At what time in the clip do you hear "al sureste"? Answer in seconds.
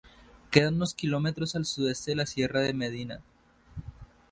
1.55-2.09